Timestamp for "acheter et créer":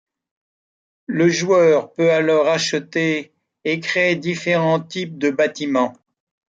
2.47-4.15